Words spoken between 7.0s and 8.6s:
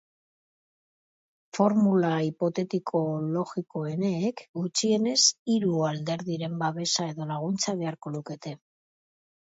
edo laguntza beharko lukete.